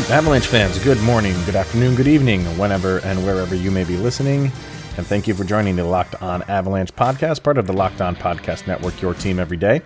[0.00, 3.96] Right, Avalanche fans, good morning, good afternoon, good evening, whenever and wherever you may be
[3.96, 4.50] listening.
[4.96, 8.16] And thank you for joining the Locked On Avalanche podcast, part of the Locked On
[8.16, 9.82] Podcast Network, your team every day.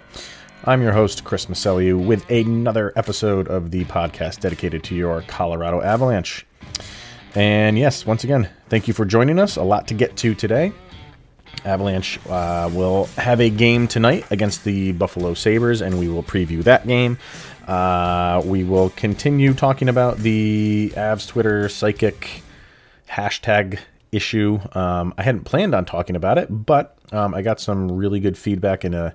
[0.64, 5.83] I'm your host, Chris Maselliu, with another episode of the podcast dedicated to your Colorado
[5.83, 6.47] Avalanche.
[7.34, 9.56] And yes, once again, thank you for joining us.
[9.56, 10.72] A lot to get to today.
[11.65, 16.62] Avalanche uh, will have a game tonight against the Buffalo Sabres, and we will preview
[16.65, 17.19] that game.
[17.66, 22.42] Uh, we will continue talking about the Avs Twitter psychic
[23.11, 23.78] hashtag
[24.12, 24.59] issue.
[24.72, 28.39] Um, I hadn't planned on talking about it, but um, I got some really good
[28.39, 29.15] feedback in a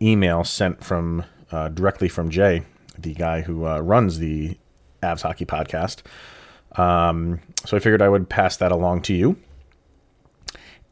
[0.00, 2.62] email sent from uh, directly from Jay,
[2.98, 4.56] the guy who uh, runs the
[5.02, 6.02] Avs Hockey Podcast.
[6.78, 9.36] Um, so I figured I would pass that along to you.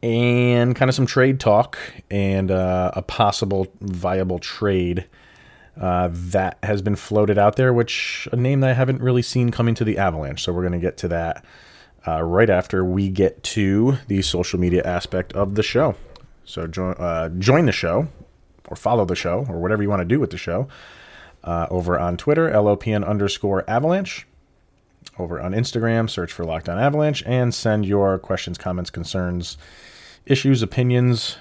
[0.03, 1.79] And kind of some trade talk
[2.11, 5.07] and uh, a possible viable trade
[5.81, 9.51] uh, that has been floated out there, which a name that I haven't really seen
[9.51, 10.43] coming to the Avalanche.
[10.43, 11.45] So we're going to get to that
[12.07, 15.95] uh, right after we get to the social media aspect of the show.
[16.45, 18.09] So join uh, join the show
[18.69, 20.69] or follow the show or whatever you want to do with the show
[21.45, 24.27] uh, over on Twitter, LOPN underscore Avalanche.
[25.19, 29.59] Over on Instagram, search for Locked On Avalanche and send your questions, comments, concerns,
[30.27, 31.37] issues, opinions,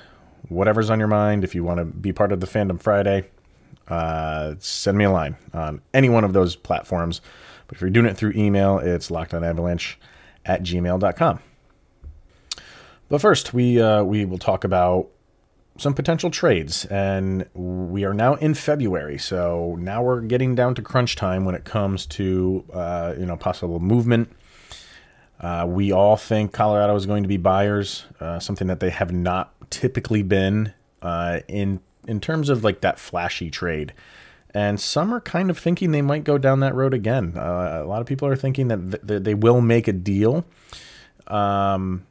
[0.49, 1.43] whatever's on your mind.
[1.43, 3.29] If you want to be part of the Fandom Friday,
[3.87, 7.21] uh, send me a line on any one of those platforms.
[7.67, 9.95] But if you're doing it through email, it's lockedonavalanche
[10.45, 11.39] at gmail.com.
[13.09, 15.09] But first, we uh, we will talk about
[15.81, 20.81] some potential trades, and we are now in February, so now we're getting down to
[20.81, 24.31] crunch time when it comes to uh, you know possible movement.
[25.39, 29.11] Uh, we all think Colorado is going to be buyers, uh, something that they have
[29.11, 30.71] not typically been
[31.01, 33.93] uh, in in terms of like that flashy trade.
[34.53, 37.33] And some are kind of thinking they might go down that road again.
[37.37, 40.45] Uh, a lot of people are thinking that th- they will make a deal.
[41.27, 42.05] Um,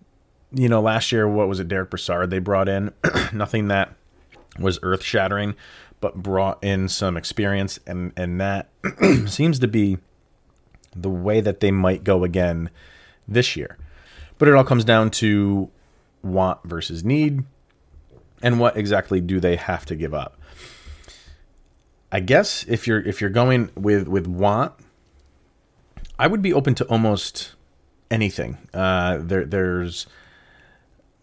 [0.52, 2.30] you know, last year, what was it, Derick Brassard?
[2.30, 2.92] They brought in
[3.32, 3.94] nothing that
[4.58, 5.54] was earth shattering,
[6.00, 8.68] but brought in some experience, and and that
[9.26, 9.98] seems to be
[10.94, 12.70] the way that they might go again
[13.28, 13.78] this year.
[14.38, 15.70] But it all comes down to
[16.22, 17.44] want versus need
[18.42, 20.38] and what exactly do they have to give up?
[22.12, 24.72] I guess if you're if you're going with with want,
[26.18, 27.52] I would be open to almost
[28.10, 28.58] anything.
[28.74, 30.06] Uh, there there's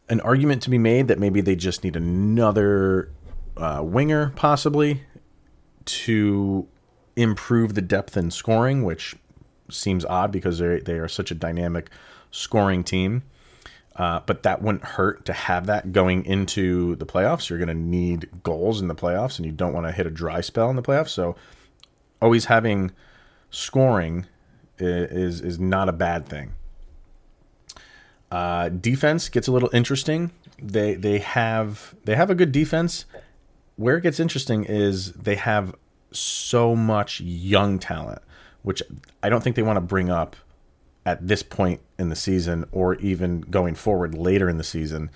[0.09, 3.11] an argument to be made that maybe they just need another
[3.57, 5.03] uh, winger possibly
[5.85, 6.67] to
[7.15, 9.15] improve the depth in scoring, which
[9.69, 11.89] seems odd because they they are such a dynamic
[12.31, 13.23] scoring team.
[13.95, 17.49] Uh, but that wouldn't hurt to have that going into the playoffs.
[17.49, 20.11] You're going to need goals in the playoffs, and you don't want to hit a
[20.11, 21.09] dry spell in the playoffs.
[21.09, 21.35] So,
[22.21, 22.91] always having
[23.49, 24.27] scoring
[24.77, 26.53] is is not a bad thing.
[28.31, 30.31] Uh, defense gets a little interesting.
[30.61, 33.05] They they have they have a good defense.
[33.75, 35.75] Where it gets interesting is they have
[36.11, 38.21] so much young talent,
[38.63, 38.81] which
[39.21, 40.35] I don't think they want to bring up
[41.05, 45.09] at this point in the season or even going forward later in the season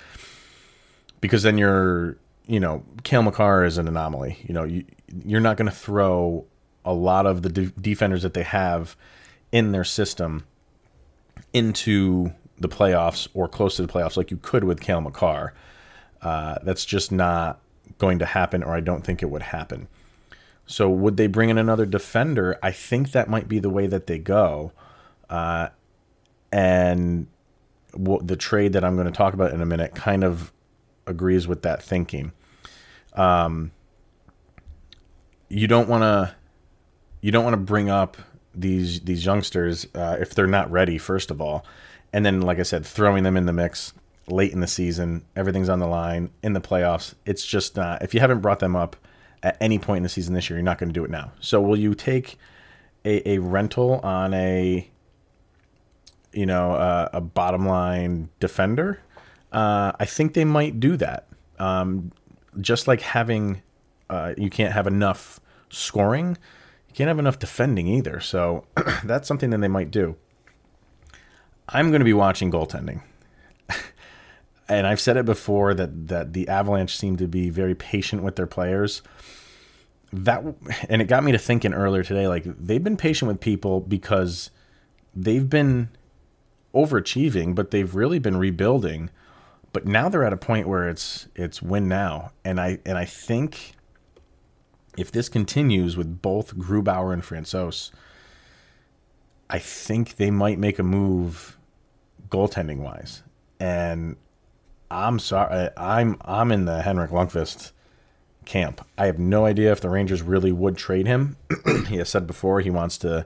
[1.20, 2.18] because then you're
[2.48, 4.86] you know Cale Makar is an anomaly you know you,
[5.26, 6.46] you're not going to throw
[6.86, 8.96] a lot of the de- defenders that they have
[9.52, 10.46] in their system
[11.52, 15.54] into the playoffs or close to the playoffs like you could with Cale Makar.
[16.22, 17.60] Uh, that's just not
[17.98, 19.88] going to happen, or I don't think it would happen.
[20.68, 22.58] So, would they bring in another defender?
[22.62, 24.72] I think that might be the way that they go.
[25.30, 25.70] Uh,
[26.52, 27.28] and
[27.94, 30.53] the trade that I'm going to talk about in a minute kind of
[31.08, 32.32] agrees with that thinking.
[33.14, 33.72] Um,
[35.50, 36.35] you don't want to
[37.22, 38.18] you don't want to bring up
[38.53, 41.66] these these youngsters uh, if they're not ready first of all,
[42.14, 43.94] and then like I said, throwing them in the mix
[44.28, 47.16] late in the season, everything's on the line in the playoffs.
[47.26, 48.96] It's just not if you haven't brought them up
[49.44, 51.32] at any point in the season this year, you're not going to do it now.
[51.40, 52.38] So will you take
[53.03, 54.92] a, a rental on a
[56.34, 59.00] you know, uh, a bottom line defender,
[59.52, 61.28] uh, I think they might do that.
[61.59, 62.12] Um,
[62.59, 63.62] just like having,
[64.09, 65.40] uh, you can't have enough
[65.70, 66.38] scoring,
[66.91, 68.20] you can't have enough defending either.
[68.20, 68.66] So
[69.05, 70.17] that's something that they might do.
[71.70, 73.02] I'm going to be watching goaltending.
[74.67, 78.35] and I've said it before that that the Avalanche seem to be very patient with
[78.35, 79.02] their players.
[80.11, 80.43] That
[80.90, 84.52] and it got me to thinking earlier today like they've been patient with people because
[85.16, 85.87] they've been
[86.73, 89.09] overachieving, but they've really been rebuilding.
[89.72, 93.05] But now they're at a point where it's it's win now, and I and I
[93.05, 93.78] think
[94.97, 97.91] if this continues with both Grubauer and Francouz,
[99.49, 101.58] I think they might make a move
[102.29, 103.23] goaltending wise.
[103.59, 104.16] And
[104.90, 107.72] I'm sorry, I'm I'm in the Henrik Lundqvist
[108.46, 108.85] camp.
[108.97, 111.37] I have no idea if the Rangers really would trade him.
[111.87, 113.26] he has said before he wants to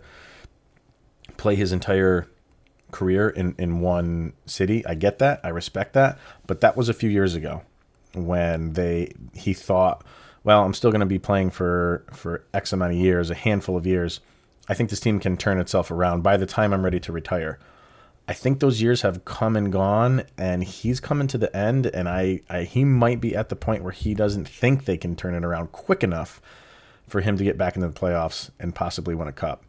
[1.37, 2.27] play his entire
[2.91, 4.85] career in, in one city.
[4.85, 5.41] I get that.
[5.43, 6.17] I respect that.
[6.47, 7.63] But that was a few years ago
[8.13, 10.05] when they he thought,
[10.45, 13.75] well, I'm still going to be playing for for X amount of years, a handful
[13.75, 14.21] of years.
[14.69, 17.59] I think this team can turn itself around by the time I'm ready to retire.
[18.27, 21.87] I think those years have come and gone, and he's coming to the end.
[21.87, 25.15] And I, I he might be at the point where he doesn't think they can
[25.15, 26.41] turn it around quick enough
[27.07, 29.63] for him to get back into the playoffs and possibly win a cup.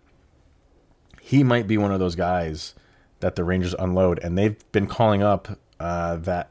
[1.20, 2.74] He might be one of those guys
[3.20, 6.50] that the Rangers unload, and they've been calling up uh, that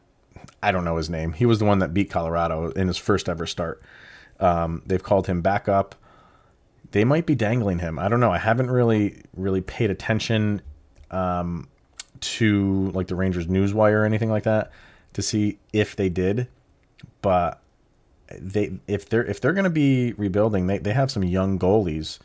[0.62, 1.34] I don't know his name.
[1.34, 3.82] He was the one that beat Colorado in his first ever start.
[4.40, 5.96] Um, they've called him back up.
[6.92, 8.00] They might be dangling him.
[8.00, 8.32] I don't know.
[8.32, 10.62] I haven't really really paid attention
[11.12, 11.68] um,
[12.22, 14.72] to like the Rangers newswire or anything like that
[15.14, 16.48] to see if they did,
[17.22, 17.62] but
[18.40, 22.20] they if they're if they're going to be rebuilding, they, they have some young goalies,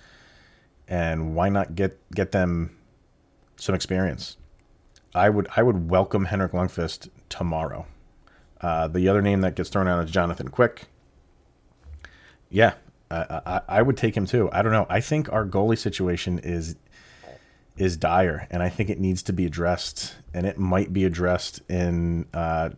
[0.88, 2.76] and why not get get them
[3.56, 4.36] some experience.
[5.14, 7.86] I would I would welcome Henrik Lundqvist tomorrow.
[8.60, 10.86] Uh, the other name that gets thrown out is Jonathan Quick.
[12.50, 12.74] Yeah,
[13.10, 14.50] I, I, I would take him too.
[14.52, 14.86] I don't know.
[14.88, 16.76] I think our goalie situation is
[17.76, 21.62] is dire, and I think it needs to be addressed, and it might be addressed
[21.70, 22.70] in uh,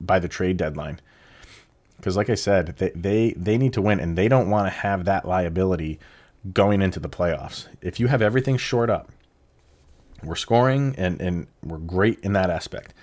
[0.00, 1.00] by the trade deadline.
[1.96, 4.70] Because, like I said, they, they they need to win, and they don't want to
[4.70, 5.98] have that liability
[6.52, 7.66] going into the playoffs.
[7.80, 9.10] If you have everything short up,
[10.22, 12.94] we're scoring and, and we're great in that aspect.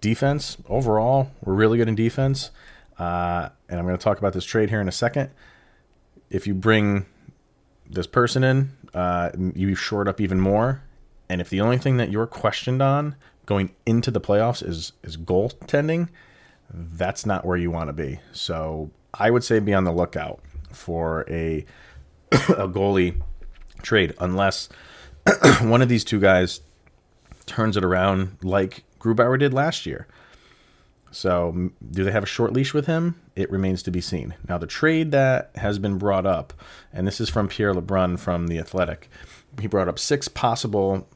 [0.00, 2.50] Defense, overall, we're really good in defense.
[2.98, 5.30] Uh, and I'm going to talk about this trade here in a second.
[6.30, 7.06] If you bring
[7.88, 10.82] this person in, uh, you short up even more.
[11.28, 15.16] And if the only thing that you're questioned on going into the playoffs is is
[15.16, 16.08] goaltending,
[16.70, 18.20] that's not where you want to be.
[18.32, 20.40] So I would say be on the lookout
[20.72, 21.64] for a
[22.32, 23.20] a goalie
[23.82, 24.68] trade, unless
[25.62, 26.60] one of these two guys
[27.46, 30.06] turns it around like Grubauer did last year.
[31.10, 33.20] So, do they have a short leash with him?
[33.36, 34.34] It remains to be seen.
[34.48, 36.52] Now, the trade that has been brought up,
[36.92, 39.08] and this is from Pierre LeBrun from The Athletic,
[39.60, 41.08] he brought up six possible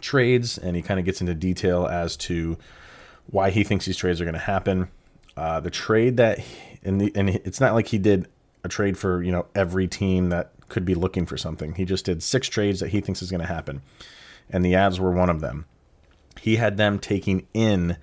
[0.00, 2.58] trades, and he kind of gets into detail as to
[3.26, 4.88] why he thinks these trades are going to happen.
[5.36, 6.38] Uh, the trade that,
[6.84, 8.28] and, the, and it's not like he did
[8.64, 11.74] a trade for you know every team that could be looking for something.
[11.74, 13.82] He just did six trades that he thinks is going to happen
[14.52, 15.64] and the Avs were one of them.
[16.40, 17.96] He had them taking in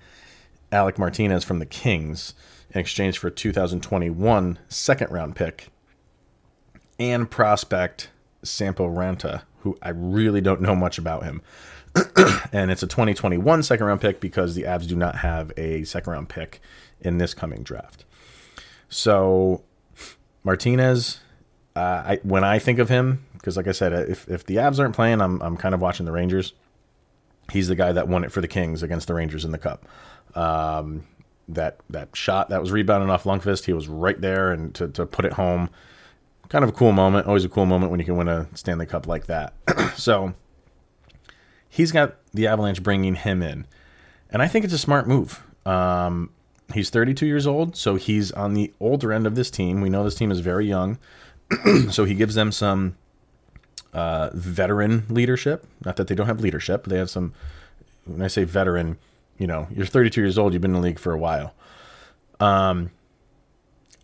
[0.72, 2.34] Alec Martinez from the Kings
[2.72, 5.68] in exchange for a 2021 second round pick
[6.98, 8.10] and prospect
[8.42, 11.42] Sampo Ranta, who I really don't know much about him.
[12.52, 16.12] and it's a 2021 second round pick because the Avs do not have a second
[16.12, 16.60] round pick
[17.00, 18.04] in this coming draft.
[18.88, 19.64] So
[20.44, 21.20] Martinez,
[21.74, 24.78] uh, I, when I think of him, because like I said, if if the Avs
[24.78, 26.52] aren't playing, I'm I'm kind of watching the Rangers.
[27.50, 29.84] He's the guy that won it for the Kings against the Rangers in the Cup.
[30.34, 31.04] Um,
[31.54, 35.06] that that shot that was rebounding off Lundqvist, he was right there and to to
[35.06, 35.70] put it home.
[36.48, 37.26] Kind of a cool moment.
[37.26, 39.54] Always a cool moment when you can win a Stanley Cup like that.
[39.96, 40.34] so
[41.68, 43.66] he's got the Avalanche bringing him in,
[44.30, 45.42] and I think it's a smart move.
[45.66, 46.30] Um,
[46.72, 49.80] he's 32 years old, so he's on the older end of this team.
[49.80, 50.98] We know this team is very young,
[51.90, 52.96] so he gives them some
[53.92, 55.66] uh, veteran leadership.
[55.84, 57.32] Not that they don't have leadership, but they have some.
[58.06, 58.98] When I say veteran,
[59.40, 60.52] you know, you're 32 years old.
[60.52, 61.54] You've been in the league for a while.
[62.38, 62.90] Um,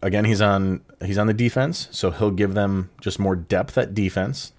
[0.02, 3.94] again, he's on he's on the defense, so he'll give them just more depth at
[3.94, 4.52] defense.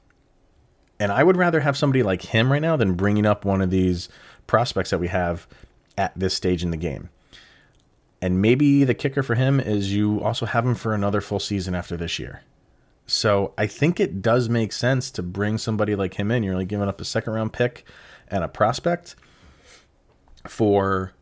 [0.99, 3.71] And I would rather have somebody like him right now than bringing up one of
[3.71, 4.07] these
[4.45, 5.47] prospects that we have
[5.97, 7.09] at this stage in the game.
[8.21, 11.73] And maybe the kicker for him is you also have him for another full season
[11.75, 12.41] after this year.
[13.07, 16.43] So I think it does make sense to bring somebody like him in.
[16.43, 17.83] You're only giving up a second round pick
[18.27, 19.15] and a prospect
[20.47, 21.13] for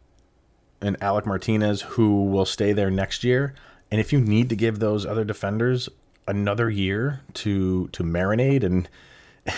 [0.82, 3.54] an Alec Martinez who will stay there next year.
[3.92, 5.90] And if you need to give those other defenders
[6.28, 8.90] another year to to marinate and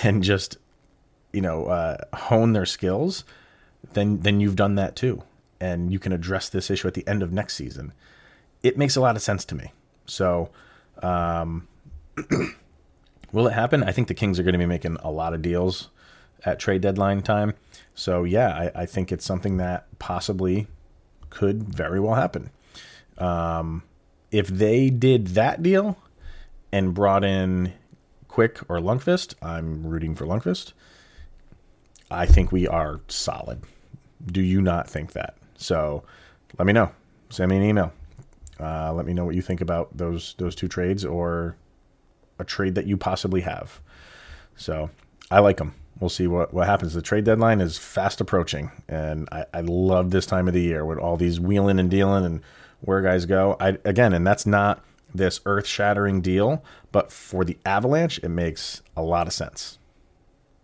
[0.03, 0.57] and just
[1.37, 3.23] you know, uh, hone their skills,
[3.93, 5.21] then then you've done that too,
[5.59, 7.93] and you can address this issue at the end of next season.
[8.63, 9.71] It makes a lot of sense to me.
[10.05, 10.49] So,
[11.03, 11.67] um,
[13.31, 13.83] will it happen?
[13.83, 15.89] I think the Kings are going to be making a lot of deals
[16.45, 17.53] at trade deadline time.
[17.95, 20.67] So yeah, I, I think it's something that possibly
[21.29, 22.51] could very well happen.
[23.17, 23.83] Um,
[24.31, 25.97] if they did that deal
[26.71, 27.73] and brought in
[28.27, 30.73] Quick or Lundqvist, I'm rooting for Lundqvist.
[32.11, 33.63] I think we are solid.
[34.25, 35.35] Do you not think that?
[35.55, 36.03] So
[36.57, 36.91] let me know.
[37.29, 37.91] Send me an email.
[38.59, 41.55] Uh, let me know what you think about those those two trades or
[42.39, 43.79] a trade that you possibly have.
[44.55, 44.89] So
[45.29, 45.73] I like them.
[45.99, 46.93] We'll see what, what happens.
[46.93, 50.85] The trade deadline is fast approaching, and I, I love this time of the year
[50.85, 52.41] with all these wheeling and dealing and
[52.81, 53.57] where guys go.
[53.59, 58.81] I again, and that's not this earth shattering deal, but for the Avalanche, it makes
[58.95, 59.79] a lot of sense.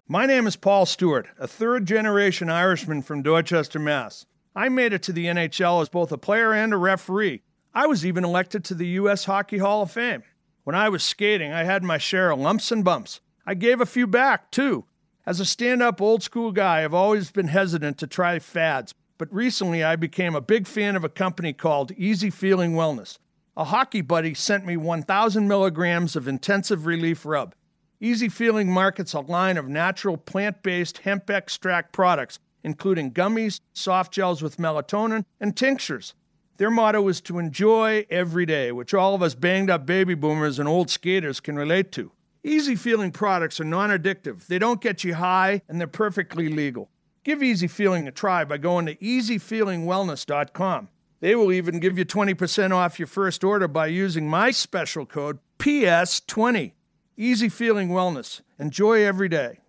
[0.08, 4.25] My name is Paul Stewart, a third generation Irishman from Dorchester, Mass.
[4.56, 7.42] I made it to the NHL as both a player and a referee.
[7.74, 9.25] I was even elected to the U.S.
[9.25, 10.24] Hockey Hall of Fame.
[10.63, 13.20] When I was skating, I had my share of lumps and bumps.
[13.48, 14.86] I gave a few back, too.
[15.25, 19.34] As a stand up old school guy, I've always been hesitant to try fads, but
[19.34, 23.20] recently I became a big fan of a company called Easy Feeling Wellness.
[23.56, 27.56] A hockey buddy sent me 1,000 milligrams of intensive relief rub.
[28.01, 34.12] Easy Feeling markets a line of natural plant based hemp extract products, including gummies, soft
[34.12, 36.15] gels with melatonin, and tinctures.
[36.58, 40.60] Their motto is to enjoy every day, which all of us banged up baby boomers
[40.60, 42.12] and old skaters can relate to.
[42.44, 46.90] Easy Feeling products are non addictive, they don't get you high, and they're perfectly legal.
[47.24, 50.90] Give Easy Feeling a try by going to easyfeelingwellness.com.
[51.22, 55.40] They will even give you 20% off your first order by using my special code
[55.58, 56.74] PS20.
[57.16, 58.42] Easy Feeling Wellness.
[58.60, 59.60] Enjoy every day.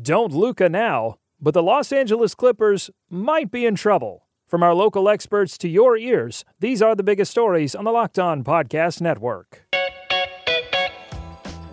[0.00, 4.26] Don't Luca now, but the Los Angeles Clippers might be in trouble.
[4.48, 8.18] From our local experts to your ears, these are the biggest stories on the Locked
[8.18, 9.71] On Podcast Network.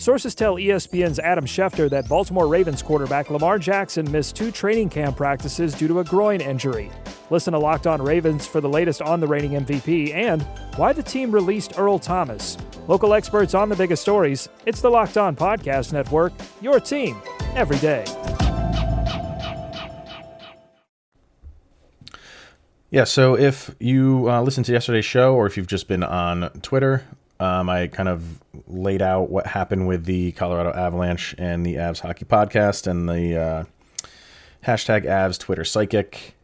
[0.00, 5.16] sources tell ESPN's Adam Schefter that Baltimore Ravens quarterback Lamar Jackson missed two training camp
[5.16, 6.90] practices due to a groin injury.
[7.28, 10.42] Listen to Locked On Ravens for the latest on the reigning MVP and
[10.76, 12.56] why the team released Earl Thomas.
[12.88, 14.48] Local experts on the biggest stories.
[14.64, 17.20] It's the Locked On Podcast Network, your team
[17.54, 18.04] every day.
[22.90, 26.50] Yeah, so if you uh, listened to yesterday's show or if you've just been on
[26.62, 27.04] Twitter,
[27.40, 28.22] um, I kind of
[28.68, 33.36] laid out what happened with the Colorado Avalanche and the Avs Hockey Podcast and the
[33.36, 33.64] uh,
[34.64, 36.34] hashtag Avs Twitter Psychic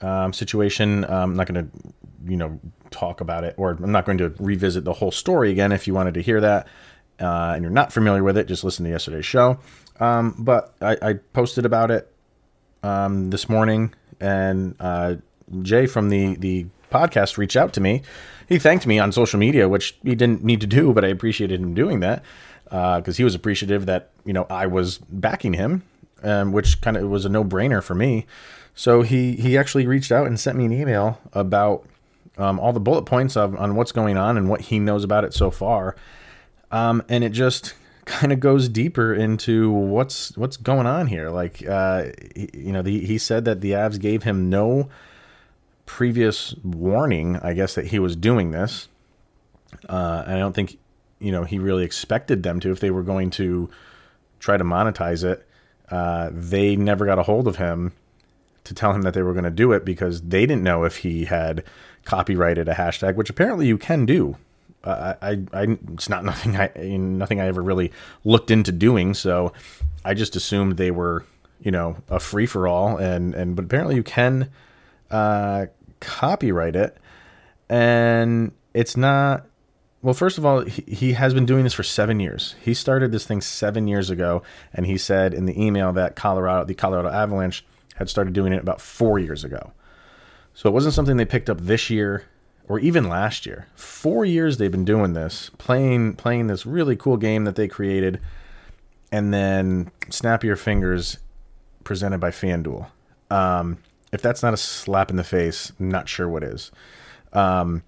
[0.00, 1.04] um, situation.
[1.04, 1.92] I'm not going to,
[2.24, 5.72] you know, talk about it or I'm not going to revisit the whole story again.
[5.72, 6.68] If you wanted to hear that
[7.18, 9.58] uh, and you're not familiar with it, just listen to yesterday's show.
[9.98, 12.12] Um, but I, I, posted about it
[12.84, 15.16] um, this morning and uh,
[15.62, 18.02] Jay from the the podcast reached out to me.
[18.48, 21.60] He thanked me on social media, which he didn't need to do, but I appreciated
[21.60, 22.22] him doing that
[22.64, 25.82] because uh, he was appreciative that you know I was backing him,
[26.22, 28.26] um, which kind of was a no brainer for me.
[28.74, 31.86] So he he actually reached out and sent me an email about
[32.38, 35.24] um, all the bullet points of on what's going on and what he knows about
[35.24, 35.94] it so far,
[36.70, 37.74] um, and it just
[38.06, 41.28] kind of goes deeper into what's what's going on here.
[41.28, 44.88] Like uh, you know, the, he said that the Avs gave him no
[45.88, 48.88] previous warning, I guess, that he was doing this.
[49.88, 50.78] Uh, and I don't think,
[51.18, 53.70] you know, he really expected them to if they were going to
[54.38, 55.48] try to monetize it.
[55.90, 57.92] Uh, they never got a hold of him
[58.64, 60.98] to tell him that they were going to do it because they didn't know if
[60.98, 61.64] he had
[62.04, 64.36] copyrighted a hashtag, which apparently you can do.
[64.84, 67.92] Uh, I, I, it's not nothing I, nothing I ever really
[68.24, 69.14] looked into doing.
[69.14, 69.54] So
[70.04, 71.24] I just assumed they were,
[71.62, 72.98] you know, a free for all.
[72.98, 74.50] And, and, but apparently you can,
[75.10, 75.66] uh,
[76.00, 76.96] copyright it.
[77.68, 79.46] And it's not,
[80.02, 82.54] well, first of all, he, he has been doing this for seven years.
[82.62, 84.42] He started this thing seven years ago.
[84.72, 87.64] And he said in the email that Colorado, the Colorado Avalanche
[87.96, 89.72] had started doing it about four years ago.
[90.54, 92.24] So it wasn't something they picked up this year
[92.68, 93.66] or even last year.
[93.74, 98.20] Four years they've been doing this, playing playing this really cool game that they created,
[99.10, 101.18] and then snap your fingers
[101.82, 102.86] presented by FanDuel.
[103.30, 103.78] Um,
[104.12, 106.70] if that's not a slap in the face, I'm not sure what is.
[107.32, 107.82] Um,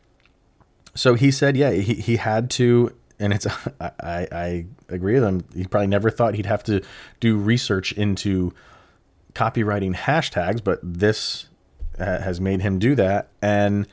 [0.95, 3.47] so he said, yeah, he, he had to, and it's
[3.81, 5.45] I, I agree with him.
[5.55, 6.83] He probably never thought he'd have to
[7.21, 8.53] do research into
[9.35, 11.47] copywriting hashtags, but this
[11.99, 13.87] has made him do that, and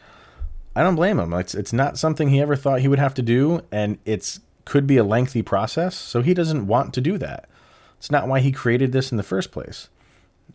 [0.75, 1.33] I don't blame him.
[1.33, 4.87] It's it's not something he ever thought he would have to do, and it's could
[4.87, 5.95] be a lengthy process.
[5.95, 7.49] So he doesn't want to do that.
[7.97, 9.89] It's not why he created this in the first place.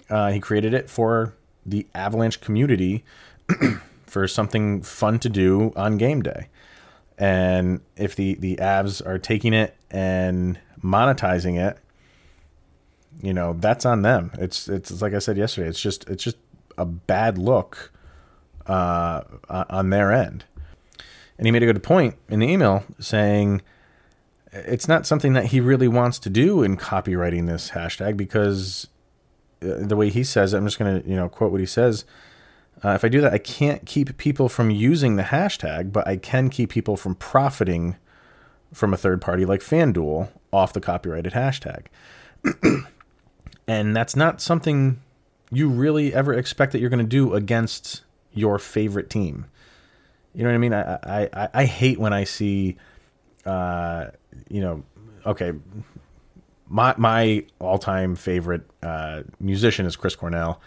[0.08, 1.34] Uh, he created it for
[1.64, 3.04] the Avalanche community
[4.06, 6.48] for something fun to do on game day.
[7.18, 11.78] And if the the Avs are taking it and monetizing it,
[13.22, 14.32] you know that's on them.
[14.38, 15.68] It's it's like I said yesterday.
[15.68, 16.38] It's just it's just
[16.78, 17.92] a bad look
[18.66, 20.44] uh, on their end.
[21.38, 23.62] And he made a good point in the email saying
[24.52, 28.86] it's not something that he really wants to do in copywriting this hashtag because
[29.62, 32.04] the way he says it, I'm just going to you know quote what he says.
[32.84, 36.16] Uh, if I do that, I can't keep people from using the hashtag, but I
[36.16, 37.96] can keep people from profiting
[38.72, 41.86] from a third party like FanDuel off the copyrighted hashtag.
[43.68, 45.00] and that's not something
[45.50, 48.02] you really ever expect that you're going to do against
[48.32, 49.46] your favorite team.
[50.34, 50.72] You know what I mean?
[50.74, 52.78] I I, I hate when I see,
[53.44, 54.06] uh,
[54.48, 54.82] you know,
[55.26, 55.52] okay,
[56.72, 60.60] my my all time favorite uh, musician is Chris Cornell.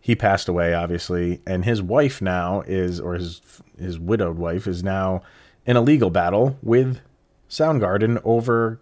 [0.00, 3.40] He passed away, obviously, and his wife now is, or his
[3.78, 5.22] his widowed wife is now
[5.64, 7.00] in a legal battle with
[7.48, 8.80] Soundgarden over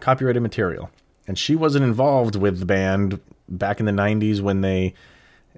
[0.00, 0.90] copyrighted material,
[1.28, 4.94] and she wasn't involved with the band back in the 90s when they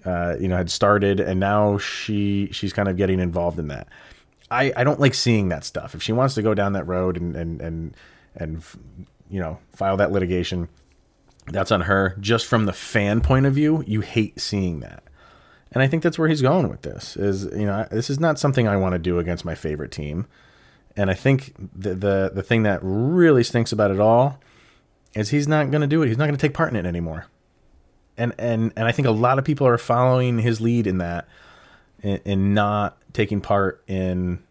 [0.04, 3.87] uh, you know had started and now she she's kind of getting involved in that.
[4.50, 5.94] I, I don't like seeing that stuff.
[5.94, 7.96] If she wants to go down that road and and and
[8.34, 8.64] and
[9.33, 10.69] you know file that litigation.
[11.47, 12.17] That's on her.
[12.21, 15.03] Just from the fan point of view you hate seeing that.
[15.73, 18.38] And i think that's where he's going with this is you know this is not
[18.38, 20.27] something i want to do against my favorite team.
[20.97, 24.38] And i think the the, the thing that really stinks about it all
[25.14, 26.09] is he's not going to do it.
[26.09, 27.27] He's not going to take part in it anymore.
[28.16, 31.27] And and and I think a lot of people are following his lead in that,
[32.03, 34.42] in, not taking part in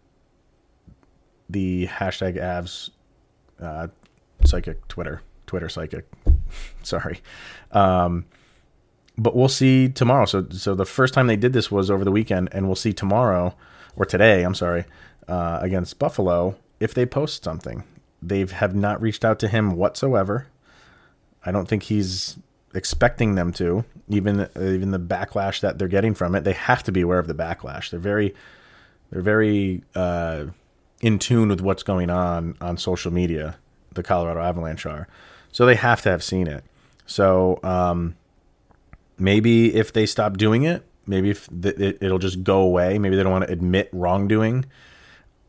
[1.50, 2.90] the hashtag Avs
[3.62, 3.88] uh,
[4.46, 6.10] psychic Twitter Twitter psychic.
[6.84, 7.22] Sorry,
[7.72, 8.26] um,
[9.18, 10.26] but we'll see tomorrow.
[10.26, 12.94] So so the first time they did this was over the weekend, and we'll see
[12.94, 13.56] tomorrow
[13.96, 14.44] or today.
[14.44, 14.86] I'm sorry
[15.28, 17.84] uh, against Buffalo if they post something.
[18.22, 20.48] They have not reached out to him whatsoever.
[21.44, 22.38] I don't think he's
[22.74, 26.44] expecting them to, even even the backlash that they're getting from it.
[26.44, 27.90] They have to be aware of the backlash.
[27.90, 28.36] They're very
[29.10, 30.46] they're very uh,
[31.02, 33.58] in tune with what's going on on social media.
[33.94, 35.08] The Colorado Avalanche are,
[35.52, 36.64] so they have to have seen it.
[37.06, 38.16] So um,
[39.18, 42.98] maybe if they stop doing it, maybe if th- it, it'll just go away.
[43.00, 44.66] Maybe they don't want to admit wrongdoing.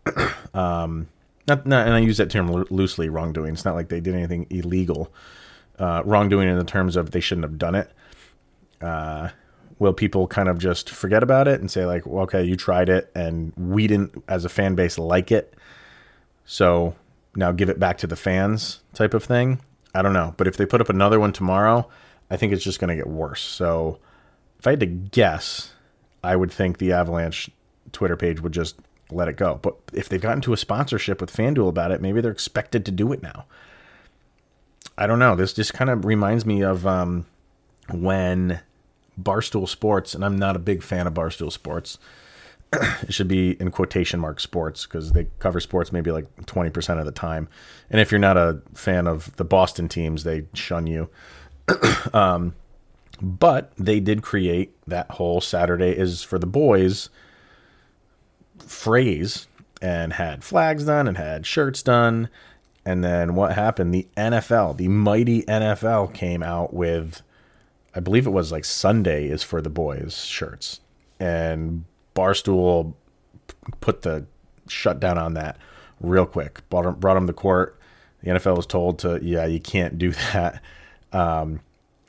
[0.55, 1.09] um,
[1.47, 3.09] not, not, and I use that term lo- loosely.
[3.09, 3.53] Wrongdoing.
[3.53, 5.13] It's not like they did anything illegal
[5.79, 7.91] uh, wrongdoing in the terms of they shouldn't have done it?
[8.81, 9.31] Uh,
[9.79, 12.89] will people kind of just forget about it and say like, well, okay, you tried
[12.89, 15.55] it and we didn't as a fan base like it,
[16.45, 16.95] so
[17.35, 19.61] now give it back to the fans type of thing?
[19.95, 21.89] I don't know, but if they put up another one tomorrow,
[22.31, 23.43] I think it's just going to get worse.
[23.43, 23.99] So
[24.59, 25.73] if I had to guess,
[26.25, 27.51] I would think the Avalanche
[27.93, 28.77] Twitter page would just
[29.11, 29.59] let it go.
[29.61, 32.91] But if they've gotten to a sponsorship with FanDuel about it, maybe they're expected to
[32.91, 33.45] do it now.
[34.97, 35.35] I don't know.
[35.35, 37.27] This just kind of reminds me of um,
[37.91, 38.61] when
[39.21, 41.99] Barstool Sports, and I'm not a big fan of Barstool Sports.
[43.03, 47.07] it should be in quotation mark sports because they cover sports maybe like 20% of
[47.07, 47.49] the time.
[47.91, 51.09] And if you're not a fan of the Boston teams, they shun you.
[52.15, 52.55] um,
[53.21, 57.11] but they did create that whole Saturday is for the boys
[58.59, 59.47] phrase
[59.81, 62.29] and had flags done and had shirts done
[62.85, 63.95] and then what happened?
[63.95, 67.23] The NFL, the mighty NFL came out with,
[67.95, 70.81] I believe it was like Sunday is for the boys shirts.
[71.21, 72.95] And Barstool
[73.81, 74.27] put the
[74.69, 75.59] shutdown on that
[76.01, 76.69] real quick.
[76.71, 77.79] Brought him, brought him to court.
[78.23, 80.63] The NFL was told to, yeah, you can't do that.
[81.13, 81.61] Um,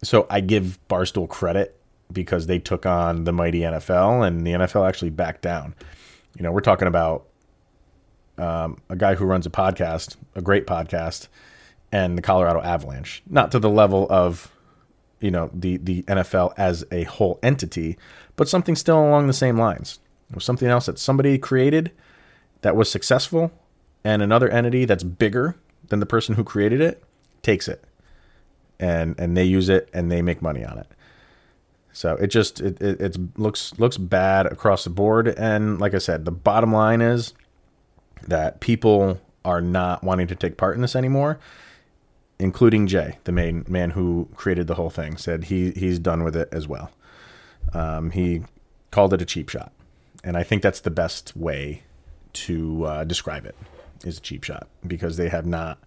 [0.04, 1.80] so I give Barstool credit
[2.12, 5.74] because they took on the mighty NFL and the NFL actually backed down.
[6.38, 7.28] You know, we're talking about
[8.38, 11.28] um, a guy who runs a podcast, a great podcast,
[11.92, 13.22] and the Colorado Avalanche.
[13.30, 14.52] Not to the level of,
[15.24, 17.98] you know, the the NFL as a whole entity,
[18.36, 20.00] but something still along the same lines.
[20.30, 21.92] It was something else that somebody created
[22.62, 23.52] that was successful,
[24.04, 25.56] and another entity that's bigger
[25.90, 27.04] than the person who created it
[27.44, 27.84] takes it.
[28.80, 30.88] and and they use it and they make money on it.
[31.94, 35.28] So it just it, it it's looks looks bad across the board.
[35.28, 37.34] And like I said, the bottom line is
[38.28, 41.40] that people are not wanting to take part in this anymore,
[42.44, 46.36] including Jay, the main man who created the whole thing, said he he's done with
[46.36, 46.92] it as well.
[47.74, 48.44] Um, he
[48.92, 49.72] called it a cheap shot,
[50.26, 51.84] and I think that's the best way
[52.34, 53.56] to uh, describe it
[54.04, 55.78] is a cheap shot because they have not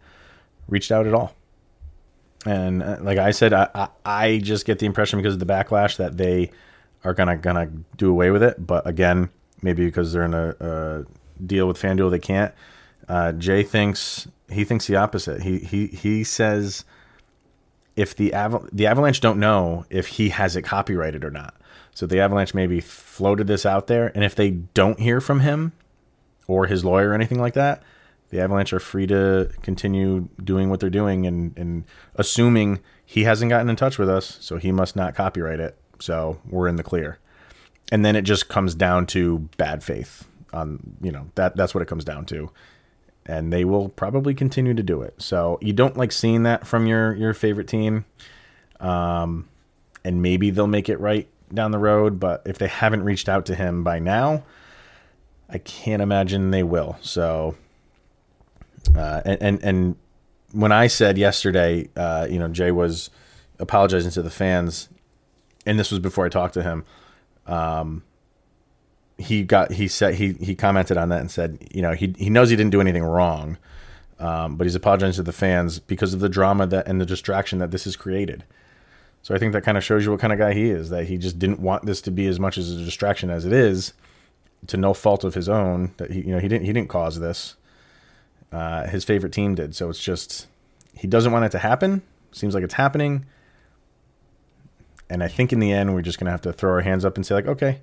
[0.67, 1.35] reached out at all.
[2.47, 5.47] And uh, like I said, I, I, I just get the impression because of the
[5.47, 6.53] backlash that they
[7.05, 8.67] are gonna gonna do away with it.
[8.67, 9.29] But again,
[9.61, 11.05] maybe because they're in a, a
[11.45, 12.55] deal with FanDuel, they can't.
[13.09, 15.43] Uh, Jay thinks he thinks the opposite.
[15.43, 16.85] He he he says
[17.97, 21.55] if the Aval- the Avalanche don't know if he has it copyrighted or not.
[21.95, 25.73] So the Avalanche maybe floated this out there, and if they don't hear from him
[26.47, 27.83] or his lawyer or anything like that,
[28.29, 31.85] the Avalanche are free to continue doing what they're doing and, and
[32.17, 35.79] assuming he hasn't gotten in touch with us, so he must not copyright it.
[36.01, 37.19] So we're in the clear.
[37.91, 40.29] And then it just comes down to bad faith.
[40.53, 42.51] On you know that that's what it comes down to,
[43.27, 45.15] and they will probably continue to do it.
[45.19, 48.05] So you don't like seeing that from your your favorite team,
[48.81, 49.49] um,
[50.05, 52.19] and maybe they'll make it right down the road.
[52.19, 54.45] But if they haven't reached out to him by now,
[55.49, 56.97] I can't imagine they will.
[57.01, 57.57] So
[58.95, 59.97] uh, and, and, and
[60.53, 63.11] when I said yesterday, uh, you know, Jay was
[63.59, 64.89] apologizing to the fans,
[65.65, 66.85] and this was before I talked to him.
[67.47, 68.03] Um,
[69.19, 72.31] he got he said he he commented on that and said, you know, he he
[72.31, 73.57] knows he didn't do anything wrong,
[74.19, 77.59] um, but he's apologizing to the fans because of the drama that and the distraction
[77.59, 78.45] that this has created.
[79.23, 80.91] So I think that kind of shows you what kind of guy he is.
[80.91, 83.53] That he just didn't want this to be as much as a distraction as it
[83.53, 83.93] is,
[84.69, 85.95] to no fault of his own.
[85.97, 87.57] That he you know he didn't he didn't cause this.
[88.53, 89.75] Uh, his favorite team did.
[89.75, 90.47] So it's just
[90.95, 92.03] he doesn't want it to happen.
[92.33, 93.25] Seems like it's happening.
[95.09, 97.17] And I think in the end we're just gonna have to throw our hands up
[97.17, 97.81] and say like, okay,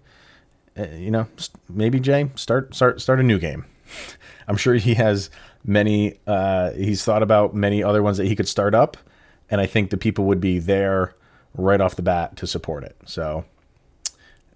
[0.78, 1.28] you know,
[1.70, 3.66] maybe Jay start start start a new game.
[4.48, 5.30] I'm sure he has
[5.64, 6.20] many.
[6.28, 8.98] Uh, he's thought about many other ones that he could start up,
[9.50, 11.16] and I think the people would be there
[11.56, 12.96] right off the bat to support it.
[13.06, 13.46] So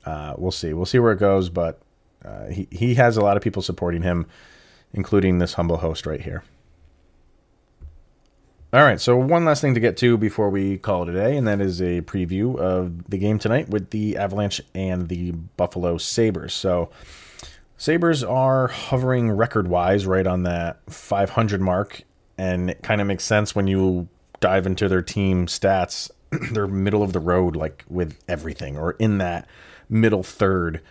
[0.05, 0.73] uh, we'll see.
[0.73, 1.79] We'll see where it goes, but
[2.25, 4.27] uh, he he has a lot of people supporting him
[4.93, 6.43] including this humble host right here.
[8.77, 11.35] All right, so one last thing to get to before we call it a day,
[11.35, 15.97] and that is a preview of the game tonight with the Avalanche and the Buffalo
[15.97, 16.53] Sabres.
[16.53, 16.91] So,
[17.77, 22.03] Sabres are hovering record wise right on that 500 mark,
[22.37, 24.09] and it kind of makes sense when you
[24.41, 26.11] dive into their team stats.
[26.51, 29.47] They're middle of the road, like with everything, or in that
[29.89, 30.83] middle third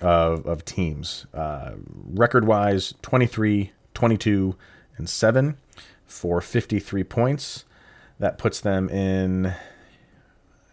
[0.00, 1.26] of, of teams.
[1.34, 1.72] Uh,
[2.14, 4.56] record wise, 23, 22,
[4.96, 5.58] and 7
[6.14, 7.64] for 53 points.
[8.18, 9.54] That puts them in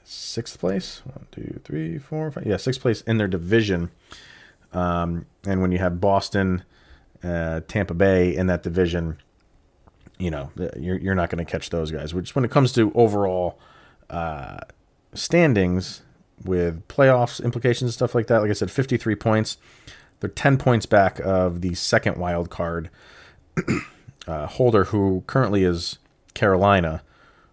[0.04, 1.02] sixth place.
[1.06, 2.46] One, two, three, four, five.
[2.46, 3.92] Yeah, sixth place in their division.
[4.74, 6.64] Um, and when you have Boston,
[7.24, 9.18] uh, Tampa Bay in that division,
[10.18, 12.14] you know, you're, you're not going to catch those guys.
[12.14, 13.60] Which, when it comes to overall
[14.10, 14.60] uh,
[15.14, 16.02] standings,
[16.46, 18.42] with playoffs implications and stuff like that.
[18.42, 19.58] Like I said, 53 points.
[20.20, 22.90] They're 10 points back of the second wild card
[24.28, 25.98] uh, holder, who currently is
[26.34, 27.02] Carolina,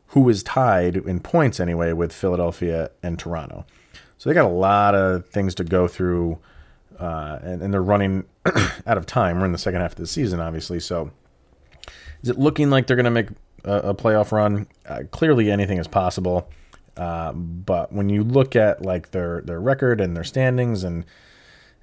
[0.09, 3.67] who is tied in points anyway with Philadelphia and Toronto.
[4.19, 6.39] So they got a lot of things to go through,
[6.99, 8.25] uh, and, and, they're running
[8.87, 9.39] out of time.
[9.39, 10.81] We're in the second half of the season, obviously.
[10.81, 11.13] So
[12.23, 13.29] is it looking like they're going to make
[13.65, 14.67] a, a, playoff run?
[14.87, 16.51] Uh, clearly, anything is possible.
[16.97, 21.05] Uh, but when you look at like their their record and their standings, and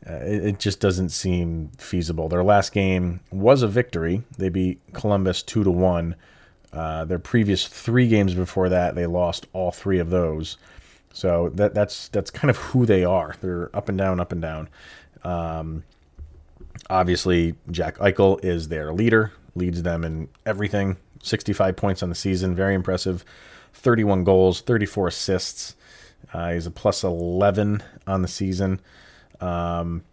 [0.08, 2.30] uh, it, it, just doesn't seem feasible.
[2.30, 4.24] Their last game was a victory.
[4.38, 6.16] They beat Columbus two to one.
[6.72, 10.58] Uh, their previous three games before that, they lost all three of those.
[11.14, 13.36] So that that's that's kind of who they are.
[13.42, 14.70] They're up and down, up and down.
[15.24, 15.84] Um,
[16.90, 20.98] obviously, Jack Eichel is their leader, leads them in everything.
[21.24, 23.26] 65 points on the season, very impressive.
[23.74, 25.76] 31 goals, 34 assists.
[26.34, 28.80] Uh, he's a plus 11 on the season.
[29.42, 30.04] Um,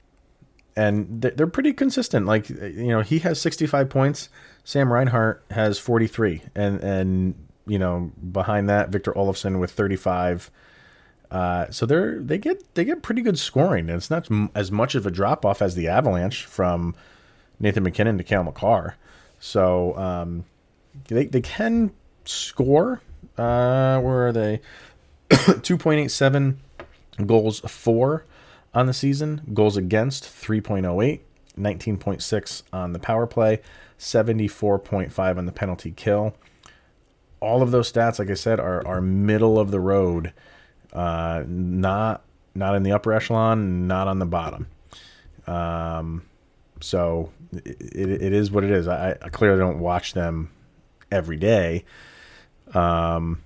[0.75, 2.27] and they're pretty consistent.
[2.27, 4.29] Like, you know, he has 65 points.
[4.65, 6.43] Sam Reinhart has 43.
[6.55, 7.35] And, and
[7.67, 10.51] you know, behind that, Victor Olofsson with 35.
[11.31, 14.95] Uh, so they're they get they get pretty good scoring, and it's not as much
[14.95, 16.95] of a drop off as the Avalanche from
[17.59, 18.97] Nathan MacKinnon to Cale Makar.
[19.41, 20.45] So um,
[21.09, 21.93] they they can
[22.27, 23.01] score,
[23.39, 24.61] uh, where are they?
[25.31, 26.57] 2.87
[27.25, 28.27] goals for
[28.75, 29.43] on the season.
[29.55, 31.21] Goals against 3.08,
[31.59, 33.61] 19.6 on the power play,
[33.99, 36.35] 74.5 on the penalty kill.
[37.41, 40.33] all of those stats, like I said, are are middle of the road,
[40.93, 42.23] uh, not
[42.55, 44.69] not in the upper echelon, not on the bottom.
[45.47, 46.23] Um,
[46.81, 48.87] so it, it is what it is.
[48.89, 50.51] I, I clearly don't watch them
[51.11, 51.85] every day,
[52.75, 53.43] um,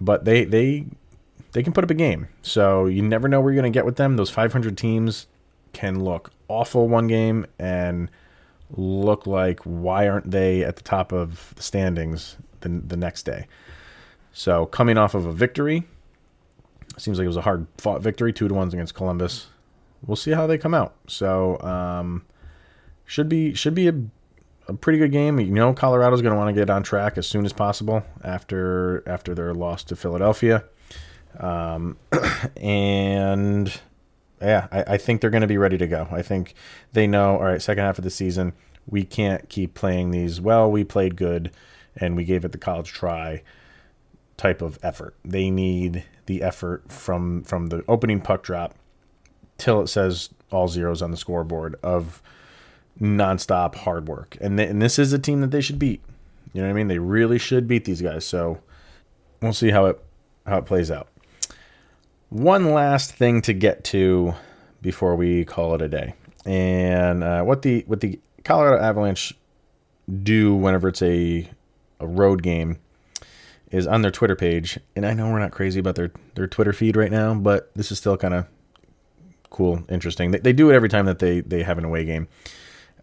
[0.00, 0.86] but they they
[1.52, 2.28] they can put up a game.
[2.42, 4.16] So you never know where you're going to get with them.
[4.16, 5.26] Those 500 teams
[5.72, 8.10] can look awful one game and
[8.76, 13.46] look like why aren't they at the top of the standings the, the next day.
[14.32, 15.84] So coming off of a victory,
[16.96, 19.46] seems like it was a hard fought victory, two to ones against Columbus.
[20.06, 20.94] We'll see how they come out.
[21.08, 22.24] So um,
[23.04, 23.94] should be should be a,
[24.68, 25.38] a pretty good game.
[25.38, 29.02] You know, Colorado's going to want to get on track as soon as possible after
[29.08, 30.64] after their loss to Philadelphia.
[31.38, 31.96] Um,
[32.56, 33.72] and
[34.40, 36.08] yeah, I, I think they're going to be ready to go.
[36.10, 36.54] I think
[36.92, 38.52] they know, all right, second half of the season,
[38.86, 41.50] we can't keep playing these, well, we played good
[41.96, 43.42] and we gave it the college try
[44.36, 45.14] type of effort.
[45.24, 48.74] They need the effort from from the opening puck drop
[49.58, 52.22] till it says all zeros on the scoreboard of
[53.00, 54.36] nonstop hard work.
[54.40, 56.00] And, th- and this is a team that they should beat.
[56.52, 56.88] You know what I mean?
[56.88, 58.24] They really should beat these guys.
[58.24, 58.60] So
[59.42, 60.02] we'll see how it
[60.46, 61.08] how it plays out.
[62.30, 64.34] One last thing to get to
[64.80, 66.14] before we call it a day,
[66.46, 69.34] and uh, what the what the Colorado Avalanche
[70.22, 71.50] do whenever it's a
[71.98, 72.78] a road game
[73.72, 74.78] is on their Twitter page.
[74.94, 77.90] And I know we're not crazy about their their Twitter feed right now, but this
[77.90, 78.46] is still kind of
[79.50, 80.30] cool, interesting.
[80.30, 82.28] They, they do it every time that they they have an away game.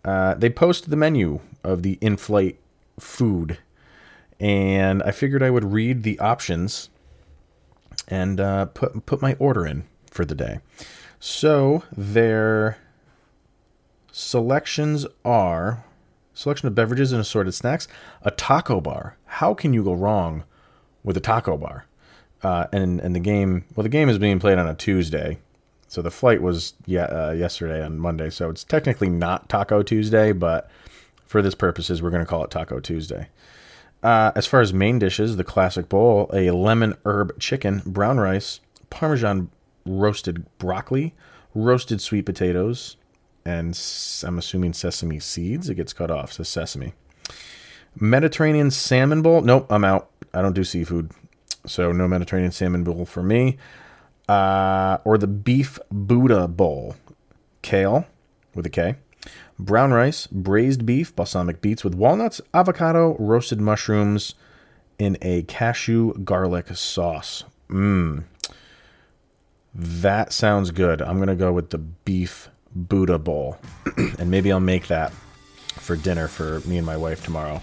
[0.06, 2.60] Uh, they post the menu of the in-flight
[2.98, 3.58] food,
[4.40, 6.90] and I figured I would read the options
[8.08, 10.60] and uh, put put my order in for the day.
[11.20, 12.78] So their
[14.12, 15.84] selections are
[16.34, 17.88] selection of beverages and assorted snacks,
[18.22, 19.18] a taco bar.
[19.26, 20.44] How can you go wrong
[21.04, 21.86] with a taco bar?
[22.44, 25.40] Uh, and and the game, well, the game is being played on a Tuesday,
[25.88, 28.30] so the flight was yeah uh, yesterday on Monday.
[28.30, 30.70] So it's technically not Taco Tuesday, but
[31.26, 33.28] for this purposes, we're going to call it Taco Tuesday.
[34.08, 38.62] Uh, as far as main dishes, the classic bowl, a lemon herb chicken, brown rice,
[38.90, 39.50] parmesan
[39.86, 41.14] roasted broccoli,
[41.54, 42.96] roasted sweet potatoes,
[43.44, 43.78] and
[44.24, 45.68] I'm assuming sesame seeds.
[45.68, 46.94] It gets cut off, so sesame.
[48.00, 49.42] Mediterranean salmon bowl.
[49.42, 50.10] Nope, I'm out.
[50.34, 51.12] I don't do seafood.
[51.66, 53.58] So no Mediterranean salmon bowl for me.
[54.30, 56.96] Uh, or the beef Buddha bowl.
[57.62, 58.08] Kale
[58.56, 58.96] with a K
[59.60, 64.36] brown rice, braised beef, balsamic beets with walnuts, avocado, roasted mushrooms
[65.00, 67.44] in a cashew garlic sauce.
[67.70, 68.24] Mmm.
[69.74, 71.02] That sounds good.
[71.02, 73.58] I'm going to go with the beef Buddha bowl.
[74.20, 75.12] and maybe I'll make that
[75.76, 77.62] for dinner for me and my wife tomorrow.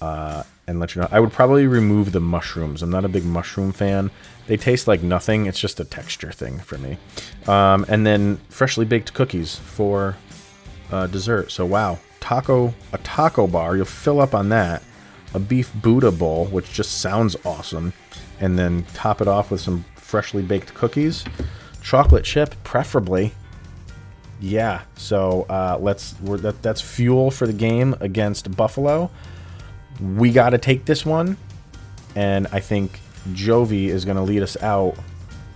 [0.00, 1.08] Uh, and let you know.
[1.10, 2.82] I would probably remove the mushrooms.
[2.82, 4.10] I'm not a big mushroom fan.
[4.46, 5.46] They taste like nothing.
[5.46, 6.96] It's just a texture thing for me.
[7.46, 10.16] Um, and then freshly baked cookies for
[10.94, 11.50] uh, dessert.
[11.50, 13.76] So wow, taco a taco bar.
[13.76, 14.82] You'll fill up on that.
[15.34, 17.92] A beef Buddha bowl, which just sounds awesome,
[18.38, 21.24] and then top it off with some freshly baked cookies,
[21.82, 23.32] chocolate chip, preferably.
[24.40, 29.10] Yeah, so uh, let's that, that's fuel for the game against Buffalo.
[30.00, 31.36] We got to take this one,
[32.14, 34.94] and I think Jovi is going to lead us out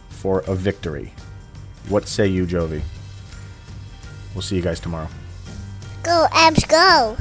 [0.08, 1.12] for a victory.
[1.88, 2.82] What say you, Jovi?
[4.34, 5.08] We'll see you guys tomorrow.
[6.02, 7.16] Go, Avs, go!